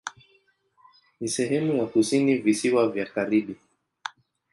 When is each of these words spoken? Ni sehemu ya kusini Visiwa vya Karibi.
Ni 1.19 1.27
sehemu 1.27 1.77
ya 1.77 1.85
kusini 1.85 2.37
Visiwa 2.37 2.89
vya 2.89 3.05
Karibi. 3.05 3.55